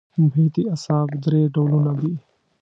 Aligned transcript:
محیطي 0.23 0.61
اعصاب 0.71 1.07
درې 1.23 1.41
ډوله 1.53 1.93
دي. 1.99 2.13